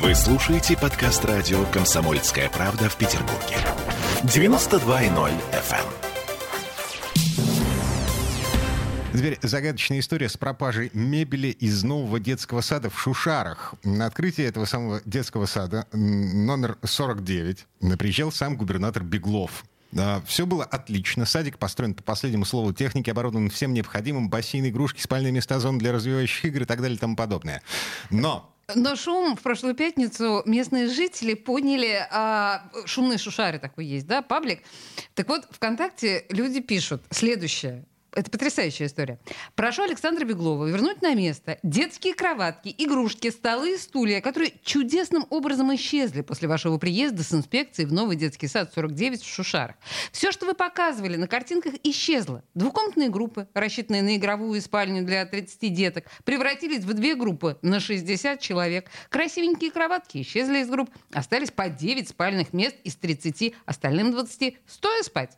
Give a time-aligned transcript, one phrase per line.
[0.00, 3.56] Вы слушаете подкаст радио «Комсомольская правда» в Петербурге.
[4.22, 5.86] 92.0 FM.
[9.12, 13.74] Теперь загадочная история с пропажей мебели из нового детского сада в Шушарах.
[13.84, 17.66] На открытие этого самого детского сада номер 49
[17.98, 19.64] приезжал сам губернатор Беглов.
[20.26, 21.24] Все было отлично.
[21.24, 24.28] Садик построен по последнему слову техники, оборудован всем необходимым.
[24.28, 27.62] Бассейн, игрушки, спальные места, зоны для развивающих игр и так далее и тому подобное.
[28.10, 34.22] Но но шум в прошлую пятницу местные жители поняли, а, шумные шушары такой есть, да,
[34.22, 34.62] паблик.
[35.14, 37.84] Так вот, ВКонтакте люди пишут следующее.
[38.14, 39.18] Это потрясающая история.
[39.56, 45.74] Прошу Александра Беглова вернуть на место детские кроватки, игрушки, столы и стулья, которые чудесным образом
[45.74, 49.76] исчезли после вашего приезда с инспекцией в новый детский сад 49 в Шушарах.
[50.12, 52.44] Все, что вы показывали на картинках, исчезло.
[52.54, 58.38] Двухкомнатные группы, рассчитанные на игровую спальню для 30 деток, превратились в две группы на 60
[58.40, 58.88] человек.
[59.10, 60.90] Красивенькие кроватки исчезли из групп.
[61.12, 65.36] Остались по 9 спальных мест из 30, остальным 20 стоя спать.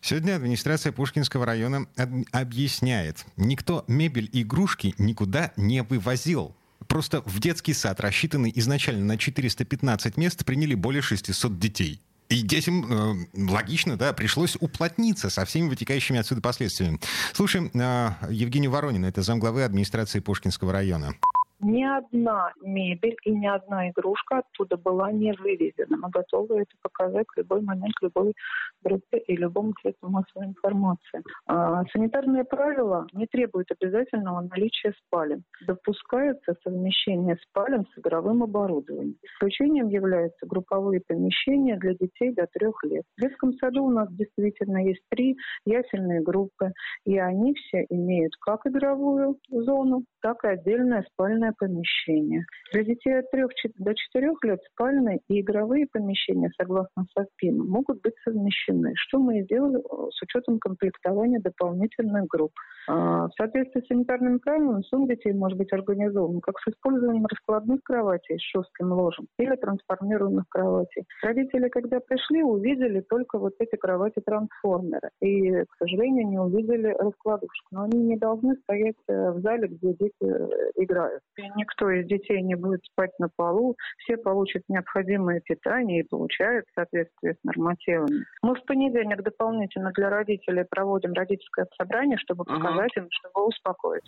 [0.00, 1.86] Сегодня администрация Пушкинского района
[2.32, 6.56] объясняет, никто мебель и игрушки никуда не вывозил.
[6.88, 12.02] Просто в детский сад, рассчитанный изначально на 415 мест, приняли более 600 детей.
[12.28, 16.98] И детям, э, логично, да, пришлось уплотниться со всеми вытекающими отсюда последствиями.
[17.32, 21.14] Слушаем э, Евгению Воронину, это замглавы администрации Пушкинского района
[21.62, 25.96] ни одна мебель и ни одна игрушка оттуда была не вывезена.
[25.96, 28.34] Мы готовы это показать в любой момент, любой
[28.82, 31.22] группе и любому средству массовой информации.
[31.46, 35.42] А, санитарные правила не требуют обязательного наличия спален.
[35.66, 39.16] Допускается совмещение спален с игровым оборудованием.
[39.22, 43.04] Исключением являются групповые помещения для детей до трех лет.
[43.16, 46.72] В детском саду у нас действительно есть три ясельные группы,
[47.04, 52.44] и они все имеют как игровую зону, так и отдельное спальное помещение.
[52.72, 53.44] Для детей от 3
[53.76, 59.46] до 4 лет спальные и игровые помещения, согласно СОСПИНу, могут быть совмещены, что мы и
[59.46, 62.52] делали э, с учетом комплектования дополнительных групп.
[62.88, 67.82] А, в соответствии с санитарными правилами сон детей может быть организован как с использованием раскладных
[67.84, 71.04] кроватей с жестким ложем или трансформируемых кроватей.
[71.22, 77.66] Родители, когда пришли, увидели только вот эти кровати-трансформеры и, к сожалению, не увидели раскладушку.
[77.70, 81.22] Но они не должны стоять э, в зале, где дети э, играют.
[81.36, 86.66] И никто из детей не будет спать на полу, все получат необходимое питание и получают
[86.66, 88.24] в соответствии с нормативами.
[88.42, 94.04] Мы в понедельник дополнительно для родителей проводим родительское собрание, чтобы показать им, чтобы успокоить.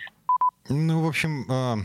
[0.71, 1.77] Ну, в общем, а,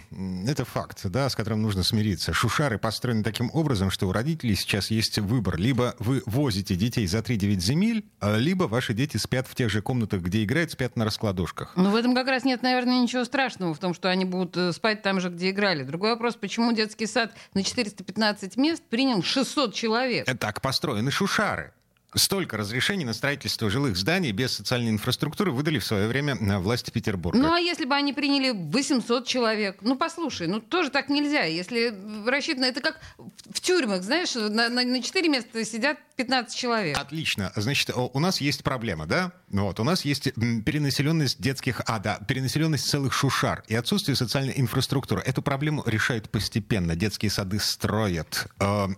[0.48, 2.32] это факт, да, с которым нужно смириться.
[2.32, 5.58] Шушары построены таким образом, что у родителей сейчас есть выбор.
[5.58, 9.82] Либо вы возите детей за 3-9 земель, а, либо ваши дети спят в тех же
[9.82, 11.74] комнатах, где играют, спят на раскладушках.
[11.76, 14.72] Ну, в этом как раз нет, наверное, ничего страшного в том, что они будут э,
[14.72, 15.84] спать там же, где играли.
[15.84, 20.40] Другой вопрос, почему детский сад на 415 мест принял 600 человек?
[20.40, 21.74] Так построены шушары.
[22.16, 27.38] Столько разрешений на строительство жилых зданий без социальной инфраструктуры выдали в свое время власти Петербурга.
[27.38, 29.78] Ну а если бы они приняли 800 человек?
[29.82, 31.44] Ну послушай, ну тоже так нельзя.
[31.44, 31.94] Если
[32.28, 36.98] рассчитано, это как в тюрьмах, знаешь, на, на, на 4 места сидят 15 человек.
[36.98, 37.52] Отлично.
[37.56, 39.32] Значит, у нас есть проблема, да?
[39.50, 45.22] Вот, у нас есть перенаселенность детских, а, да, перенаселенность целых шушар и отсутствие социальной инфраструктуры.
[45.26, 46.96] Эту проблему решают постепенно.
[46.96, 48.90] Детские сады строят а,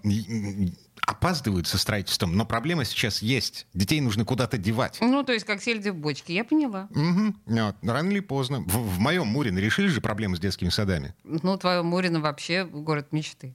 [1.11, 3.67] опаздывают со строительством, но проблема сейчас есть.
[3.73, 4.97] Детей нужно куда-то девать.
[5.01, 6.87] Ну, то есть как сельди в бочке, я поняла.
[6.91, 7.35] Угу.
[7.45, 7.75] Вот.
[7.81, 8.61] Рано или поздно.
[8.61, 11.13] В, в моем Мурино решили же проблемы с детскими садами?
[11.23, 13.53] Ну, твое Мурино вообще город мечты.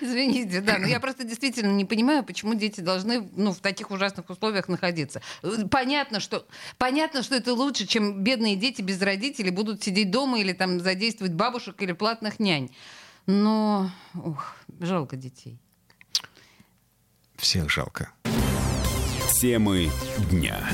[0.00, 4.28] Извините, да, но я просто действительно не понимаю, почему дети должны ну, в таких ужасных
[4.28, 5.22] условиях находиться.
[5.70, 6.46] Понятно что,
[6.76, 11.32] понятно, что это лучше, чем бедные дети без родителей будут сидеть дома или там задействовать
[11.32, 12.70] бабушек или платных нянь.
[13.26, 15.58] Но, ух, жалко детей.
[17.36, 18.12] Всех жалко.
[19.40, 19.90] Темы
[20.30, 20.68] дня.